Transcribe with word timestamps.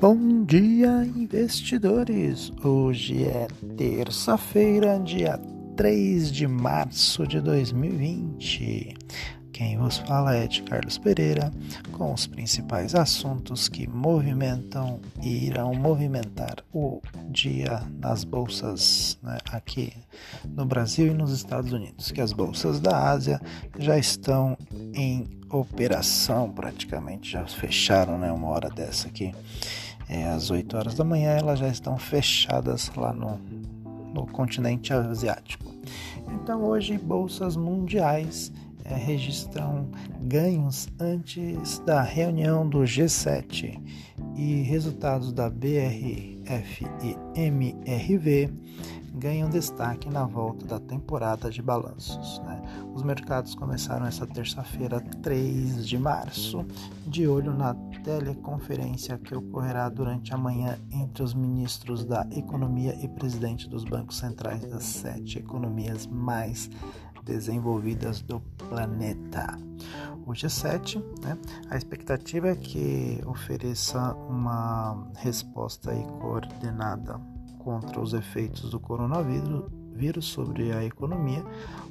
Bom 0.00 0.44
dia, 0.44 1.04
investidores! 1.04 2.52
Hoje 2.62 3.24
é 3.24 3.48
terça-feira, 3.76 4.96
dia 5.00 5.40
3 5.76 6.30
de 6.30 6.46
março 6.46 7.26
de 7.26 7.40
2020. 7.40 8.94
Quem 9.58 9.76
vos 9.76 9.98
fala 9.98 10.36
é 10.36 10.46
de 10.46 10.62
Carlos 10.62 10.98
Pereira, 10.98 11.50
com 11.90 12.14
os 12.14 12.28
principais 12.28 12.94
assuntos 12.94 13.68
que 13.68 13.88
movimentam 13.88 15.00
e 15.20 15.46
irão 15.46 15.74
movimentar 15.74 16.58
o 16.72 17.02
dia 17.28 17.82
nas 17.98 18.22
bolsas 18.22 19.18
né, 19.20 19.36
aqui 19.50 19.92
no 20.46 20.64
Brasil 20.64 21.08
e 21.08 21.12
nos 21.12 21.32
Estados 21.32 21.72
Unidos, 21.72 22.12
que 22.12 22.20
as 22.20 22.32
bolsas 22.32 22.78
da 22.78 23.10
Ásia 23.10 23.40
já 23.76 23.98
estão 23.98 24.56
em 24.94 25.26
operação 25.50 26.50
praticamente, 26.52 27.32
já 27.32 27.44
fecharam 27.44 28.16
né, 28.16 28.30
uma 28.30 28.46
hora 28.48 28.70
dessa 28.70 29.08
aqui, 29.08 29.34
é, 30.08 30.28
às 30.28 30.50
8 30.50 30.76
horas 30.76 30.94
da 30.94 31.04
manhã, 31.04 31.30
elas 31.30 31.58
já 31.58 31.68
estão 31.68 31.98
fechadas 31.98 32.90
lá 32.96 33.12
no, 33.12 33.38
no 34.14 34.26
continente 34.26 34.92
asiático. 34.92 35.64
Então 36.32 36.64
hoje 36.64 36.96
bolsas 36.96 37.56
mundiais 37.56 38.52
é, 38.84 38.94
registram 38.94 39.88
ganhos 40.22 40.88
antes 40.98 41.78
da 41.80 42.02
reunião 42.02 42.68
do 42.68 42.80
G7 42.80 43.80
e 44.34 44.62
resultados 44.62 45.32
da 45.32 45.50
BRF 45.50 46.86
e 47.02 47.40
MRV 47.40 48.50
ganham 49.14 49.48
destaque 49.48 50.08
na 50.08 50.24
volta 50.24 50.66
da 50.66 50.80
temporada 50.80 51.50
de 51.50 51.62
balanços. 51.62 52.40
Né? 52.40 52.62
Os 52.94 53.02
mercados 53.02 53.54
começaram 53.54 54.06
essa 54.06 54.26
terça-feira, 54.26 55.00
3 55.22 55.86
de 55.86 55.98
março, 55.98 56.64
de 57.06 57.26
olho 57.26 57.52
na 57.52 57.74
teleconferência 58.04 59.18
que 59.18 59.34
ocorrerá 59.34 59.88
durante 59.88 60.32
a 60.32 60.38
manhã 60.38 60.78
entre 60.90 61.22
os 61.22 61.34
ministros 61.34 62.04
da 62.04 62.26
Economia 62.30 62.96
e 63.02 63.08
presidente 63.08 63.68
dos 63.68 63.84
bancos 63.84 64.18
centrais 64.18 64.62
das 64.66 64.84
sete 64.84 65.38
economias 65.38 66.06
mais 66.06 66.70
desenvolvidas 67.24 68.22
do 68.22 68.40
planeta. 68.68 69.58
O 70.26 70.32
G7, 70.32 71.02
né, 71.22 71.38
a 71.70 71.76
expectativa 71.76 72.48
é 72.48 72.56
que 72.56 73.20
ofereça 73.26 74.14
uma 74.28 75.08
resposta 75.16 75.92
coordenada 76.20 77.20
contra 77.68 78.00
os 78.00 78.14
efeitos 78.14 78.70
do 78.70 78.80
coronavírus 78.80 80.24
sobre 80.24 80.72
a 80.72 80.82
economia. 80.82 81.44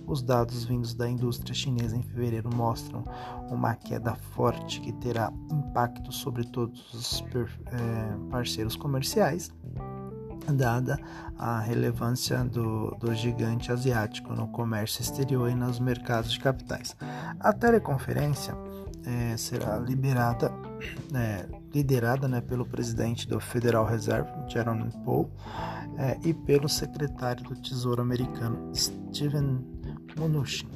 Os 0.07 0.23
dados 0.23 0.65
vindos 0.65 0.95
da 0.95 1.07
indústria 1.07 1.53
chinesa 1.53 1.95
em 1.95 2.01
fevereiro 2.01 2.49
mostram 2.51 3.03
uma 3.51 3.75
queda 3.75 4.15
forte 4.15 4.81
que 4.81 4.91
terá 4.93 5.31
impacto 5.51 6.11
sobre 6.11 6.45
todos 6.45 6.91
os 6.95 7.21
é, 7.21 8.29
parceiros 8.31 8.75
comerciais 8.75 9.53
dada 10.51 10.97
a 11.37 11.59
relevância 11.59 12.41
do, 12.41 12.91
do, 13.01 13.13
gigante 13.13 13.69
asiático 13.69 14.33
no 14.33 14.47
comércio 14.47 15.01
exterior 15.01 15.49
e 15.49 15.53
nos 15.53 15.77
mercados 15.77 16.31
de 16.31 16.39
capitais. 16.39 16.95
A 17.37 17.51
teleconferência 17.51 18.55
é, 19.05 19.35
será 19.35 19.77
liberada, 19.77 20.49
é, 21.13 21.45
liderada 21.73 22.27
né, 22.27 22.41
pelo 22.41 22.65
presidente 22.65 23.27
do 23.27 23.39
Federal 23.39 23.85
Reserve, 23.85 24.29
Jerome 24.47 24.89
Powell, 25.03 25.29
é, 25.97 26.17
e 26.23 26.33
pelo 26.33 26.69
secretário 26.69 27.43
do 27.43 27.55
Tesouro 27.55 28.01
americano, 28.01 28.71
Steven 28.75 29.59
Mnuchin. 30.17 30.69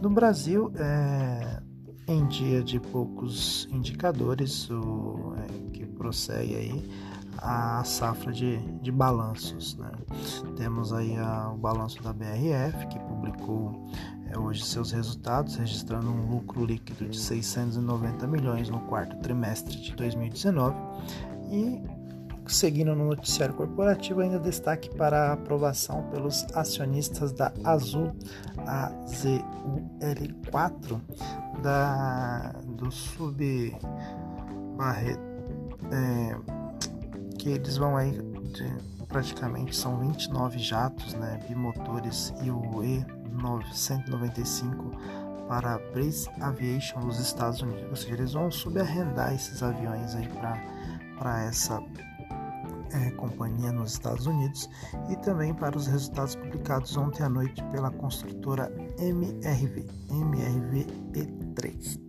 No 0.00 0.10
Brasil, 0.10 0.72
é, 0.76 1.60
em 2.06 2.26
dia 2.26 2.62
de 2.62 2.80
poucos 2.80 3.68
indicadores, 3.70 4.70
o, 4.70 5.34
é, 5.36 5.70
que 5.72 5.86
prossegue 5.86 6.56
aí, 6.56 6.90
a 7.38 7.82
safra 7.84 8.32
de, 8.32 8.58
de 8.80 8.90
balanços. 8.90 9.76
Né? 9.76 9.90
Temos 10.56 10.92
aí 10.92 11.16
a, 11.16 11.50
o 11.50 11.56
balanço 11.56 12.02
da 12.02 12.12
BRF, 12.12 12.88
que 12.88 12.98
publicou 13.00 13.88
é, 14.26 14.36
hoje 14.38 14.64
seus 14.64 14.92
resultados, 14.92 15.56
registrando 15.56 16.10
um 16.10 16.30
lucro 16.30 16.64
líquido 16.64 17.08
de 17.08 17.18
690 17.18 18.26
milhões 18.26 18.68
no 18.68 18.80
quarto 18.80 19.16
trimestre 19.18 19.80
de 19.80 19.94
2019 19.94 20.76
e 21.50 21.80
seguindo 22.46 22.94
no 22.94 23.08
noticiário 23.08 23.54
corporativo, 23.54 24.20
ainda 24.20 24.38
destaque 24.38 24.94
para 24.96 25.28
a 25.28 25.32
aprovação 25.34 26.08
pelos 26.10 26.46
acionistas 26.54 27.32
da 27.32 27.52
Azul 27.62 28.12
AZUL4 28.56 30.98
da, 31.62 32.54
do 32.66 32.90
sub 32.90 33.76
Barreto, 34.76 35.20
é, 35.92 36.36
que 37.38 37.50
eles 37.50 37.76
vão 37.76 37.96
aí 37.96 38.12
de, 38.12 38.76
praticamente 39.06 39.74
são 39.74 39.98
29 40.00 40.58
jatos, 40.58 41.14
né, 41.14 41.40
bimotores 41.48 42.34
e 42.42 42.50
o 42.50 42.60
E195 42.60 45.48
para 45.48 45.78
Breeze 45.92 46.28
Aviation 46.40 47.00
dos 47.00 47.18
Estados 47.18 47.62
Unidos. 47.62 47.88
Ou 47.88 47.96
seja, 47.96 48.14
eles 48.14 48.34
vão 48.34 48.50
subarrendar 48.50 49.34
esses 49.34 49.62
aviões 49.62 50.14
aí 50.14 50.28
para 50.28 51.42
essa 51.44 51.82
é, 52.92 53.10
companhia 53.12 53.72
nos 53.72 53.92
Estados 53.92 54.26
Unidos 54.26 54.68
e 55.08 55.16
também 55.16 55.54
para 55.54 55.76
os 55.76 55.86
resultados 55.86 56.36
publicados 56.36 56.96
ontem 56.96 57.22
à 57.22 57.28
noite 57.28 57.62
pela 57.72 57.90
construtora 57.90 58.72
MRV, 58.98 59.86
MRV 60.10 60.86
E3. 61.12 62.00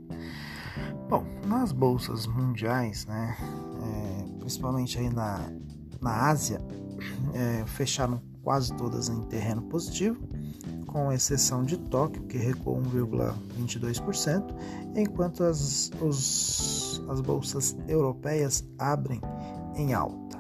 Bom, 1.10 1.26
nas 1.48 1.72
bolsas 1.72 2.28
mundiais, 2.28 3.06
né, 3.06 3.36
principalmente 4.50 4.98
aí 4.98 5.12
na, 5.12 5.48
na 6.02 6.28
Ásia, 6.28 6.60
é, 7.36 7.64
fecharam 7.68 8.20
quase 8.42 8.74
todas 8.74 9.08
em 9.08 9.22
terreno 9.26 9.62
positivo, 9.62 10.20
com 10.88 11.12
exceção 11.12 11.64
de 11.64 11.78
Tóquio, 11.78 12.24
que 12.24 12.36
recuou 12.36 12.82
1,22%, 12.82 14.56
enquanto 14.96 15.44
as, 15.44 15.92
os, 16.02 17.00
as 17.08 17.22
bolsas 17.22 17.78
europeias 17.88 18.68
abrem 18.80 19.22
em 19.76 19.94
alta. 19.94 20.40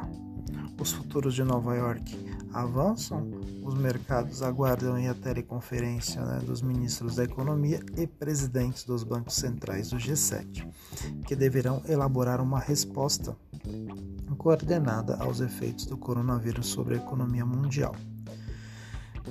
Os 0.81 0.91
futuros 0.91 1.35
de 1.35 1.43
Nova 1.43 1.75
York 1.75 2.28
avançam, 2.53 3.29
os 3.63 3.73
mercados 3.75 4.41
aguardam 4.41 4.95
a 4.95 5.13
teleconferência 5.13 6.21
né, 6.21 6.39
dos 6.39 6.61
ministros 6.61 7.15
da 7.15 7.23
Economia 7.23 7.79
e 7.97 8.07
presidentes 8.07 8.83
dos 8.83 9.03
bancos 9.03 9.35
centrais 9.35 9.89
do 9.89 9.97
G7, 9.97 10.67
que 11.25 11.35
deverão 11.35 11.81
elaborar 11.87 12.41
uma 12.41 12.59
resposta 12.59 13.35
coordenada 14.37 15.17
aos 15.17 15.41
efeitos 15.41 15.85
do 15.85 15.97
coronavírus 15.97 16.67
sobre 16.67 16.95
a 16.95 16.97
economia 16.97 17.45
mundial. 17.45 17.93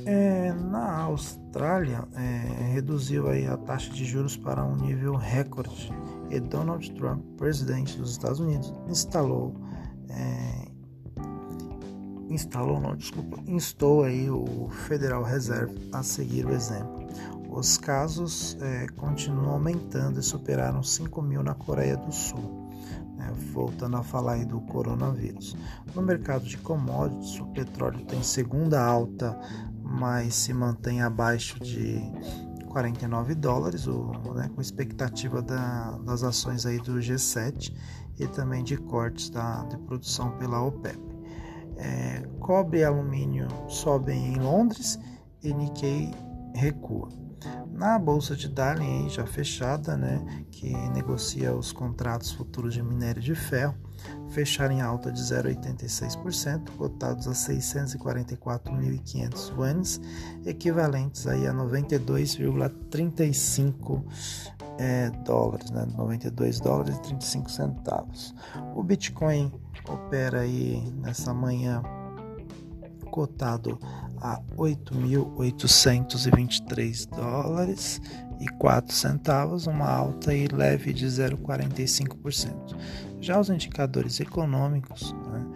É, 0.05 0.53
na 0.53 1.03
Austrália, 1.03 2.07
é, 2.15 2.73
reduziu 2.73 3.29
aí 3.29 3.47
a 3.47 3.57
taxa 3.57 3.91
de 3.91 4.05
juros 4.05 4.37
para 4.37 4.65
um 4.65 4.77
nível 4.77 5.15
recorde 5.17 5.91
e 6.31 6.39
Donald 6.39 6.91
Trump, 6.93 7.25
presidente 7.37 7.99
dos 7.99 8.13
Estados 8.13 8.39
Unidos, 8.39 8.73
instalou 8.89 9.55
é, 10.09 10.68
instalou, 12.29 12.81
não, 12.81 12.95
desculpa, 12.97 13.39
instou 13.47 14.05
aí 14.05 14.31
o 14.31 14.69
Federal 14.87 15.23
Reserve 15.23 15.75
a 15.93 16.03
seguir 16.03 16.47
o 16.47 16.53
exemplo. 16.53 17.07
Os 17.49 17.79
casos 17.79 18.57
é, 18.61 18.87
continuam 18.97 19.51
aumentando 19.51 20.21
e 20.21 20.23
superaram 20.23 20.83
5 20.83 21.23
mil 21.23 21.43
na 21.43 21.55
Coreia 21.55 21.97
do 21.97 22.13
Sul. 22.13 22.69
Né, 23.17 23.33
voltando 23.53 23.97
a 23.97 24.03
falar 24.03 24.35
aí 24.35 24.45
do 24.45 24.61
coronavírus. 24.61 25.57
No 25.93 26.03
mercado 26.03 26.45
de 26.45 26.57
commodities, 26.59 27.41
o 27.41 27.47
petróleo 27.47 28.05
tem 28.05 28.23
segunda 28.23 28.81
alta, 28.81 29.37
mas 29.83 30.37
se 30.37 30.55
mantém 30.55 31.03
abaixo 31.03 31.59
de 31.59 32.01
49 32.69 33.35
dólares, 33.35 33.87
né, 33.87 34.49
com 34.55 34.61
expectativa 34.61 35.43
da, 35.43 35.99
das 36.05 36.23
ações 36.23 36.65
aí 36.65 36.79
do 36.79 36.95
G7 36.95 37.75
e 38.21 38.27
também 38.29 38.63
de 38.63 38.77
cortes 38.77 39.31
da, 39.31 39.65
de 39.65 39.77
produção 39.79 40.31
pela 40.39 40.63
OPEP. 40.63 41.08
É, 41.79 42.23
cobre 42.41 42.81
e 42.81 42.85
alumínio 42.85 43.49
sobem 43.69 44.35
em 44.35 44.37
Londres 44.37 44.99
e 45.43 45.55
Nikkei 45.55 46.11
recua. 46.55 47.09
Na 47.71 47.99
bolsa 47.99 48.35
de 48.35 48.49
Darling 48.49 49.09
já 49.09 49.25
fechada, 49.25 49.97
né, 49.97 50.45
que 50.51 50.77
negocia 50.89 51.55
os 51.55 51.71
contratos 51.71 52.33
futuros 52.33 52.75
de 52.75 52.83
minério 52.83 53.23
de 53.23 53.37
ferro, 53.37 53.77
fecharam 54.31 54.75
em 54.75 54.81
alta 54.81 55.13
de 55.13 55.23
0,86%, 55.23 56.71
cotados 56.77 57.29
a 57.29 57.33
644.500 57.33 59.51
yuans, 59.51 60.01
equivalentes 60.45 61.29
aí 61.29 61.47
a 61.47 61.55
92,35 61.55 64.03
é, 64.79 65.11
dólares, 65.25 65.71
né, 65.71 65.87
92 65.97 66.59
dólares 66.59 66.97
e 66.97 67.03
35 67.03 67.49
centavos. 67.51 68.35
O 68.75 68.83
Bitcoin 68.83 69.53
opera 69.89 70.41
aí 70.41 70.83
nessa 70.97 71.33
manhã 71.33 71.81
cotado 73.11 73.79
a 74.21 74.39
8.823 74.57 77.09
dólares 77.09 78.03
0,04 78.39 78.93
centavos, 78.93 79.67
uma 79.67 79.91
alta 79.91 80.33
e 80.35 80.47
leve 80.47 80.93
de 80.93 81.07
0,45%. 81.07 82.77
Já 83.21 83.41
os 83.41 83.51
indicadores 83.51 84.21
econômicos, 84.21 85.13
né, 85.33 85.47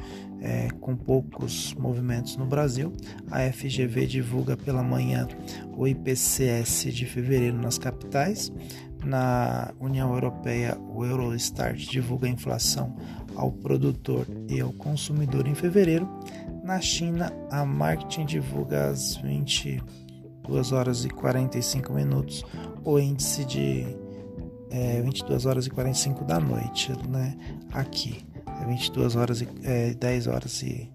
é, 0.41 0.69
com 0.81 0.97
poucos 0.97 1.73
movimentos 1.75 2.37
no 2.37 2.45
Brasil, 2.45 2.93
a 3.31 3.41
FGV 3.53 4.07
divulga 4.07 4.57
pela 4.57 4.83
manhã 4.83 5.29
o 5.77 5.87
IPCS 5.87 6.93
de 6.93 7.07
fevereiro 7.07 7.57
nas 7.57 7.79
capitais. 7.79 8.53
Na 9.05 9.73
União 9.81 10.13
Europeia, 10.13 10.79
o 10.79 11.05
Eurostat 11.05 11.77
divulga 11.77 12.27
a 12.27 12.31
inflação 12.31 12.95
ao 13.35 13.51
produtor 13.51 14.27
e 14.49 14.61
ao 14.61 14.73
consumidor 14.73 15.47
em 15.47 15.55
fevereiro. 15.55 16.09
Na 16.63 16.81
China, 16.81 17.33
a 17.51 17.65
Marketing 17.65 18.25
divulga 18.25 18.91
às 18.91 19.17
22 19.17 20.73
horas 20.73 21.05
e 21.05 21.09
45 21.09 21.93
minutos 21.93 22.45
o 22.85 22.99
índice 22.99 23.45
de 23.45 23.87
é, 24.71 25.03
22 25.03 25.47
horas 25.47 25.67
e 25.67 25.71
45 25.71 26.25
da 26.25 26.39
noite, 26.39 26.93
né? 27.09 27.37
Aqui 27.73 28.25
é 28.63 28.67
22 28.67 29.17
horas 29.17 29.41
e 29.41 29.49
é, 29.65 29.95
10 29.95 30.27
horas 30.29 30.63
e, 30.63 30.89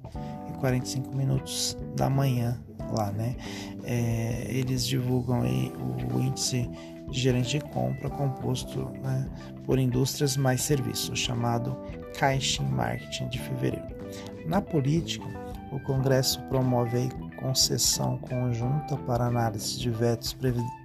e 0.50 0.58
45 0.60 1.16
minutos 1.16 1.78
da 1.96 2.10
manhã 2.10 2.60
lá, 2.96 3.12
né? 3.12 3.36
É, 3.84 4.48
eles 4.50 4.86
divulgam 4.86 5.42
aí 5.42 5.72
o 6.14 6.20
índice 6.20 6.70
de 7.10 7.20
gerente 7.20 7.60
de 7.60 7.66
compra 7.66 8.10
composto 8.10 8.90
né, 9.02 9.28
por 9.66 9.80
indústrias 9.80 10.38
mais 10.38 10.62
serviços, 10.62 11.20
chamado 11.20 11.76
Caixin 12.18 12.66
Marketing 12.66 13.28
de 13.30 13.40
fevereiro. 13.40 13.98
Na 14.46 14.62
política, 14.62 15.26
o 15.72 15.80
Congresso 15.80 16.42
promove 16.44 16.98
a 16.98 17.42
concessão 17.42 18.18
conjunta 18.18 18.96
para 18.98 19.26
análise 19.26 19.78
de 19.78 19.90
vetos 19.90 20.36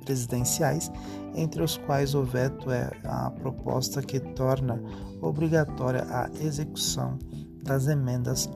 presidenciais, 0.04 0.90
entre 1.34 1.62
os 1.62 1.76
quais 1.76 2.14
o 2.14 2.24
veto 2.24 2.70
é 2.70 2.90
a 3.04 3.30
proposta 3.30 4.02
que 4.02 4.20
torna 4.20 4.82
obrigatória 5.20 6.04
a 6.10 6.28
execução 6.40 7.18
das 7.62 7.86
emendas 7.86 8.50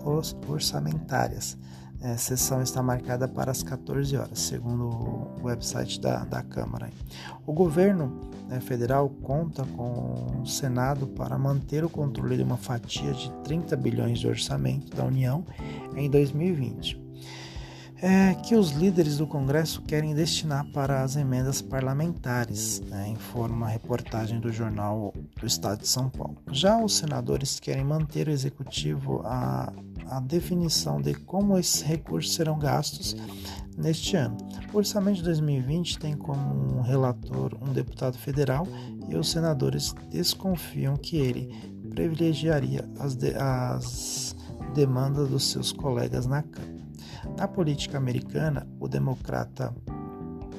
orçamentárias 0.49 1.57
a 2.13 2.17
sessão 2.17 2.63
está 2.63 2.83
marcada 2.83 3.27
para 3.27 3.51
as 3.51 3.63
14 3.63 4.17
horas, 4.17 4.39
segundo 4.39 4.85
o 4.85 5.45
website 5.45 6.01
da, 6.01 6.25
da 6.25 6.43
Câmara. 6.43 6.91
O 7.47 7.53
governo 7.53 8.31
né, 8.49 8.61
federal 8.61 9.09
conta 9.09 9.65
com 9.77 10.43
o 10.43 10.47
Senado 10.47 11.07
para 11.07 11.39
manter 11.39 11.85
o 11.85 11.91
controle 11.91 12.37
de 12.37 12.43
uma 12.43 12.57
fatia 12.57 13.13
de 13.13 13.31
30 13.45 13.77
bilhões 13.77 14.19
de 14.19 14.29
orçamento 14.29 14.95
da 14.97 15.05
União 15.05 15.45
em 15.97 16.09
2020 16.11 17.07
é, 18.01 18.35
que 18.35 18.55
os 18.55 18.73
líderes 18.73 19.17
do 19.17 19.27
Congresso 19.27 19.81
querem 19.83 20.15
destinar 20.15 20.67
para 20.67 21.03
as 21.03 21.17
emendas 21.17 21.63
parlamentares, 21.63 22.81
né, 22.81 23.09
informa 23.09 23.57
uma 23.57 23.69
reportagem 23.69 24.39
do 24.39 24.53
jornal 24.53 25.15
do 25.41 25.47
Estado 25.47 25.81
de 25.81 25.89
São 25.89 26.11
Paulo. 26.11 26.37
Já 26.51 26.79
os 26.83 26.97
senadores 26.97 27.59
querem 27.59 27.85
manter 27.85 28.29
o 28.29 28.31
executivo 28.31 29.23
a, 29.25 29.73
a 30.09 30.21
definição 30.21 31.01
de 31.01 31.15
como 31.15 31.59
esses 31.59 31.83
recursos 31.83 32.35
serão 32.35 32.59
gastos 32.59 33.17
neste 33.77 34.17
ano. 34.17 34.37
O 34.73 34.79
orçamento 34.79 35.19
de 35.19 35.25
2020 35.25 35.99
tem 35.99 36.17
como 36.17 36.79
um 36.79 36.81
relator 36.81 37.57
um 37.61 37.73
deputado 37.73 38.17
federal 38.17 38.67
e 39.09 39.17
os 39.17 39.31
senadores 39.31 39.95
desconfiam 40.11 40.97
que 40.97 41.17
ele 41.17 41.77
privilegiaria 41.91 42.89
as, 42.99 43.15
de, 43.15 43.35
as 43.35 44.37
demandas 44.75 45.29
dos 45.29 45.51
seus 45.51 45.73
colegas 45.73 46.27
na 46.27 46.43
Câmara. 46.43 46.77
Na 47.37 47.49
política 47.49 47.99
americana, 47.99 48.67
o 48.79 48.89
democrata 48.89 49.75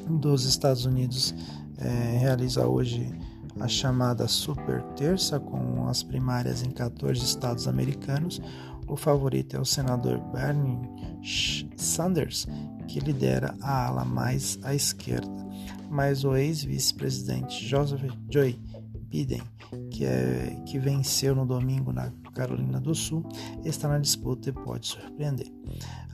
dos 0.10 0.46
Estados 0.46 0.86
Unidos 0.86 1.34
é, 1.78 2.18
realiza 2.18 2.66
hoje 2.68 3.14
a 3.60 3.68
chamada 3.68 4.28
Super 4.28 4.82
Terça, 4.96 5.40
com 5.40 5.88
as 5.88 6.04
primárias 6.04 6.64
em 6.64 6.70
14 6.70 7.24
estados 7.24 7.68
americanos. 7.68 8.42
O 8.88 8.96
favorito 8.96 9.56
é 9.56 9.60
o 9.60 9.66
senador 9.66 10.20
Bernie 10.32 10.80
Sanders, 11.76 12.48
que 12.88 13.00
lidera 13.00 13.54
a 13.62 13.88
ala 13.88 14.06
mais 14.06 14.58
à 14.64 14.74
esquerda, 14.74 15.46
mas 15.90 16.24
o 16.24 16.36
ex-vice-presidente 16.36 17.68
Joseph 17.68 18.02
Joe 18.30 18.58
Biden, 19.10 19.44
que, 19.92 20.06
é, 20.06 20.64
que 20.66 20.80
venceu 20.80 21.36
no 21.36 21.46
domingo 21.46 21.92
na 21.92 22.12
Carolina 22.34 22.80
do 22.80 22.94
Sul, 22.94 23.28
está 23.66 23.88
na 23.88 24.00
disputa 24.00 24.50
e 24.50 24.54
pode 24.54 24.88
surpreender. 24.88 25.52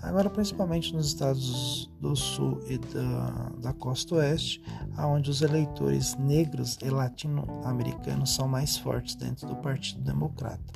Agora, 0.02 0.30
principalmente 0.30 0.94
nos 0.94 1.08
estados 1.08 1.92
do 2.02 2.16
Sul 2.16 2.60
e 2.68 2.78
da, 2.78 3.52
da 3.62 3.74
costa 3.74 4.16
oeste, 4.16 4.62
onde 4.98 5.30
os 5.30 5.42
eleitores 5.42 6.16
negros 6.18 6.78
e 6.84 6.90
latino-americanos 6.90 8.34
são 8.36 8.48
mais 8.48 8.78
fortes 8.78 9.16
dentro 9.16 9.48
do 9.48 9.56
Partido 9.58 10.02
Democrata. 10.02 10.74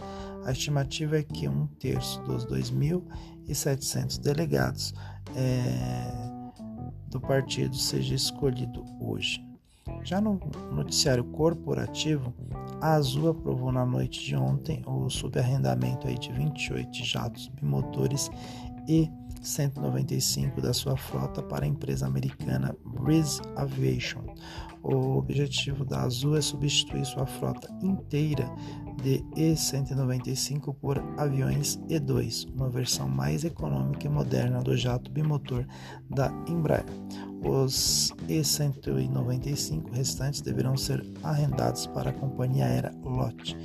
A 0.47 0.53
estimativa 0.53 1.19
é 1.19 1.23
que 1.23 1.45
um 1.49 1.67
terço 1.67 2.21
dos 2.21 2.45
2.700 2.45 4.17
delegados 4.17 4.93
é, 5.35 6.09
do 7.09 7.19
partido 7.19 7.75
seja 7.75 8.15
escolhido 8.15 8.81
hoje. 9.01 9.45
Já 10.05 10.21
no 10.21 10.39
noticiário 10.71 11.25
corporativo, 11.25 12.33
a 12.79 12.93
Azul 12.93 13.31
aprovou 13.31 13.73
na 13.73 13.85
noite 13.85 14.23
de 14.23 14.37
ontem 14.37 14.81
o 14.87 15.09
subarrendamento 15.09 16.07
aí 16.07 16.17
de 16.17 16.31
28 16.31 17.03
jatos 17.03 17.49
bimotores 17.49 18.31
e 18.87 19.11
195 19.41 20.61
da 20.61 20.73
sua 20.73 20.95
frota 20.95 21.43
para 21.43 21.65
a 21.65 21.67
empresa 21.67 22.07
americana 22.07 22.73
Breeze 22.85 23.41
Aviation. 23.57 24.23
O 24.81 25.17
objetivo 25.17 25.83
da 25.83 26.03
Azul 26.03 26.37
é 26.37 26.41
substituir 26.41 27.05
sua 27.05 27.25
frota 27.25 27.67
inteira 27.83 28.49
de 29.01 29.23
E-195 29.35 30.75
por 30.75 30.97
aviões 31.17 31.79
E-2, 31.89 32.47
uma 32.55 32.69
versão 32.69 33.07
mais 33.07 33.43
econômica 33.43 34.07
e 34.07 34.09
moderna 34.09 34.61
do 34.61 34.75
jato 34.75 35.11
bimotor 35.11 35.65
da 36.09 36.31
Embraer. 36.47 36.85
Os 37.43 38.11
E-195 38.27 39.91
restantes 39.91 40.41
deverão 40.41 40.75
ser 40.75 41.05
arrendados 41.23 41.87
para 41.87 42.09
a 42.09 42.13
companhia 42.13 42.65
aérea 42.65 42.93
LOT 43.03 43.55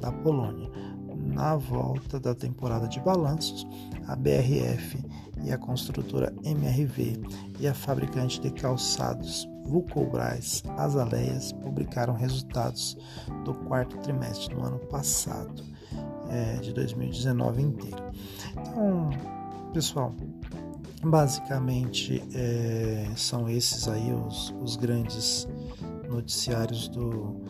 da 0.00 0.12
Polônia. 0.12 0.70
Na 1.16 1.56
volta 1.56 2.18
da 2.20 2.34
temporada 2.34 2.86
de 2.88 3.00
balanços, 3.00 3.66
a 4.06 4.16
BRF 4.16 4.98
e 5.44 5.52
a 5.52 5.58
construtora 5.58 6.32
MRV 6.44 7.20
e 7.60 7.66
a 7.66 7.74
fabricante 7.74 8.40
de 8.40 8.50
calçados 8.50 9.48
Vulcobras 9.64 10.62
Azaleias 10.76 11.52
publicaram 11.52 12.14
resultados 12.14 12.96
do 13.44 13.54
quarto 13.54 13.96
trimestre 13.98 14.54
do 14.54 14.62
ano 14.62 14.78
passado, 14.78 15.64
é, 16.30 16.56
de 16.56 16.72
2019 16.72 17.62
inteiro. 17.62 18.02
Então, 18.52 19.10
pessoal, 19.72 20.14
basicamente 21.02 22.22
é, 22.34 23.08
são 23.16 23.48
esses 23.48 23.88
aí 23.88 24.12
os, 24.12 24.54
os 24.60 24.76
grandes 24.76 25.48
noticiários 26.08 26.88
do, 26.88 27.40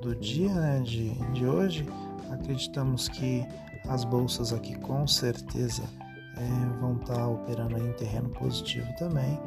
do 0.00 0.14
dia 0.16 0.52
né, 0.52 0.80
de, 0.80 1.10
de 1.32 1.46
hoje. 1.46 1.86
Acreditamos 2.30 3.08
que 3.08 3.44
as 3.88 4.04
bolsas 4.04 4.52
aqui 4.52 4.74
com 4.78 5.06
certeza 5.06 5.82
é, 6.36 6.80
vão 6.80 6.96
estar 6.96 7.14
tá 7.14 7.28
operando 7.28 7.76
em 7.78 7.92
terreno 7.92 8.30
positivo 8.30 8.86
também. 8.98 9.38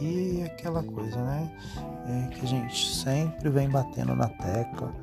E 0.00 0.42
aquela 0.42 0.82
coisa, 0.82 1.16
né? 1.16 1.50
É, 2.06 2.34
que 2.34 2.44
a 2.44 2.48
gente 2.48 2.94
sempre 2.94 3.48
vem 3.48 3.68
batendo 3.68 4.14
na 4.14 4.28
tecla. 4.28 4.94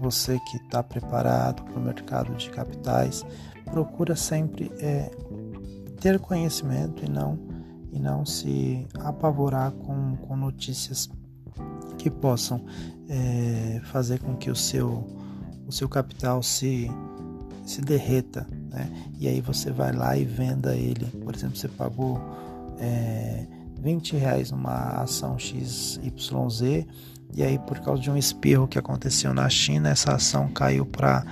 Você 0.00 0.38
que 0.50 0.56
está 0.56 0.82
preparado 0.82 1.62
para 1.62 1.78
o 1.78 1.80
mercado 1.80 2.34
de 2.34 2.50
capitais, 2.50 3.24
procura 3.64 4.16
sempre 4.16 4.72
é, 4.80 5.10
ter 6.00 6.18
conhecimento 6.18 7.04
e 7.04 7.08
não, 7.08 7.38
e 7.92 7.98
não 8.00 8.26
se 8.26 8.86
apavorar 8.98 9.70
com, 9.70 10.16
com 10.16 10.36
notícias 10.36 11.08
que 11.98 12.10
possam 12.10 12.64
é, 13.08 13.80
fazer 13.84 14.18
com 14.18 14.34
que 14.34 14.50
o 14.50 14.56
seu, 14.56 15.06
o 15.68 15.70
seu 15.70 15.88
capital 15.88 16.42
se, 16.42 16.90
se 17.64 17.80
derreta 17.80 18.44
né? 18.72 18.90
E 19.18 19.28
aí 19.28 19.40
você 19.40 19.70
vai 19.70 19.92
lá 19.92 20.16
e 20.16 20.24
venda 20.24 20.74
ele. 20.74 21.06
Por 21.22 21.34
exemplo, 21.34 21.56
você 21.56 21.68
pagou 21.68 22.18
é, 22.78 23.46
20 23.82 24.16
reais 24.16 24.50
numa 24.50 25.02
ação 25.02 25.36
XYZ 25.38 26.86
e 27.34 27.42
aí 27.42 27.58
por 27.58 27.80
causa 27.80 28.02
de 28.02 28.10
um 28.10 28.16
espirro 28.16 28.68
que 28.68 28.78
aconteceu 28.78 29.32
na 29.32 29.48
China, 29.48 29.88
essa 29.88 30.14
ação 30.14 30.48
caiu 30.48 30.84
para 30.84 31.24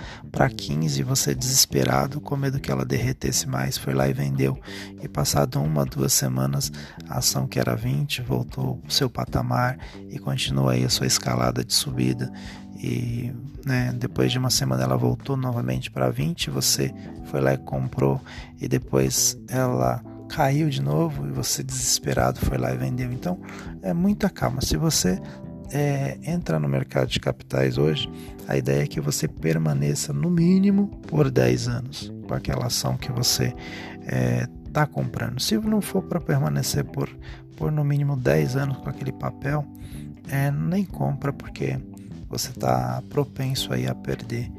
15 0.48 1.02
você 1.02 1.34
desesperado, 1.34 2.20
com 2.20 2.36
medo 2.36 2.58
que 2.58 2.70
ela 2.70 2.86
derretesse 2.86 3.46
mais, 3.46 3.76
foi 3.76 3.92
lá 3.92 4.08
e 4.08 4.12
vendeu. 4.14 4.58
E 5.02 5.06
passado 5.06 5.60
uma, 5.60 5.84
duas 5.84 6.14
semanas, 6.14 6.72
a 7.06 7.18
ação 7.18 7.46
que 7.46 7.60
era 7.60 7.76
20 7.76 8.22
voltou 8.22 8.78
para 8.78 8.88
o 8.88 8.92
seu 8.92 9.10
patamar 9.10 9.78
e 10.08 10.18
continua 10.18 10.72
aí 10.72 10.84
a 10.84 10.90
sua 10.90 11.06
escalada 11.06 11.62
de 11.62 11.74
subida 11.74 12.32
e 12.82 13.30
né, 13.66 13.92
depois 13.94 14.32
de 14.32 14.38
uma 14.38 14.48
semana 14.48 14.84
ela 14.84 14.96
voltou 14.96 15.36
novamente 15.36 15.90
para 15.90 16.08
20, 16.08 16.48
você 16.48 16.94
foi 17.26 17.42
lá 17.42 17.52
e 17.52 17.58
comprou 17.58 18.18
e 18.58 18.66
depois 18.66 19.38
ela 19.48 20.02
caiu 20.30 20.68
de 20.68 20.80
novo 20.80 21.26
e 21.26 21.32
você 21.32 21.62
desesperado 21.62 22.38
foi 22.38 22.56
lá 22.56 22.72
e 22.72 22.76
vendeu. 22.76 23.12
Então 23.12 23.38
é 23.82 23.92
muita 23.92 24.30
calma. 24.30 24.60
Se 24.60 24.76
você 24.76 25.20
é, 25.72 26.18
entra 26.22 26.58
no 26.58 26.68
mercado 26.68 27.08
de 27.08 27.18
capitais 27.18 27.76
hoje, 27.76 28.10
a 28.46 28.56
ideia 28.56 28.84
é 28.84 28.86
que 28.86 29.00
você 29.00 29.26
permaneça 29.26 30.12
no 30.12 30.30
mínimo 30.30 30.88
por 31.08 31.30
10 31.30 31.68
anos 31.68 32.12
com 32.26 32.34
aquela 32.34 32.66
ação 32.66 32.96
que 32.96 33.10
você 33.10 33.54
está 34.66 34.82
é, 34.82 34.86
comprando. 34.86 35.40
Se 35.40 35.58
não 35.58 35.80
for 35.80 36.02
para 36.02 36.20
permanecer 36.20 36.84
por, 36.84 37.08
por 37.56 37.72
no 37.72 37.84
mínimo 37.84 38.16
10 38.16 38.56
anos 38.56 38.76
com 38.78 38.88
aquele 38.88 39.12
papel, 39.12 39.66
é, 40.28 40.50
nem 40.50 40.84
compra 40.84 41.32
porque 41.32 41.78
você 42.28 42.50
está 42.50 43.02
propenso 43.08 43.72
aí 43.72 43.88
a 43.88 43.94
perder 43.94 44.50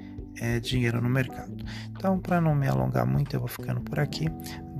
é, 0.42 0.60
dinheiro 0.60 1.02
no 1.02 1.10
mercado. 1.10 1.56
Então, 1.92 2.20
para 2.20 2.42
não 2.42 2.56
me 2.56 2.68
alongar 2.68 3.06
muito, 3.06 3.36
eu 3.36 3.40
vou 3.40 3.48
ficando 3.48 3.80
por 3.80 4.00
aqui, 4.00 4.28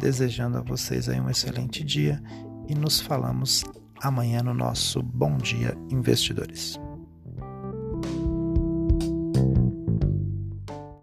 desejando 0.02 0.58
a 0.58 0.62
vocês 0.62 1.08
aí 1.08 1.22
um 1.22 1.30
excelente 1.30 1.84
dia 1.84 2.22
e 2.68 2.74
nos 2.74 3.00
falamos 3.00 3.64
amanhã 4.02 4.42
no 4.42 4.54
nosso 4.54 5.02
Bom 5.04 5.38
Dia 5.38 5.78
Investidores. 5.92 6.80